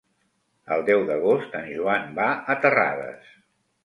El 0.75 0.85
deu 0.85 1.03
d'agost 1.09 1.53
en 1.59 1.67
Joan 1.73 2.07
va 2.21 2.31
a 2.55 2.57
Terrades. 2.65 3.29